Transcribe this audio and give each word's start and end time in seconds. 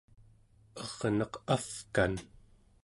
erneq 0.81 1.33
avkan 1.55 2.13